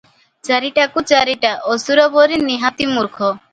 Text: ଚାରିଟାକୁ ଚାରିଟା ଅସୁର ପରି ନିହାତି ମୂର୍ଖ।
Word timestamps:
ଚାରିଟାକୁ 0.47 1.03
ଚାରିଟା 1.11 1.53
ଅସୁର 1.75 2.09
ପରି 2.17 2.43
ନିହାତି 2.49 2.91
ମୂର୍ଖ। 2.97 3.33